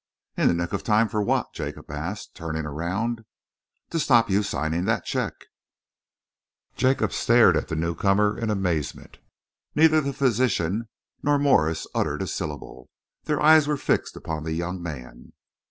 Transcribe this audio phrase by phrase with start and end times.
[0.35, 3.23] "In the nick of time for what?" Jacob asked, turning around.
[3.91, 5.45] "To stop your signing that cheque."
[6.75, 9.19] Jacob stared at the newcomer in amazement.
[9.75, 10.89] Neither the physician
[11.21, 12.89] nor Morse uttered a syllable.
[13.25, 15.33] Their eyes were fixed upon the young man.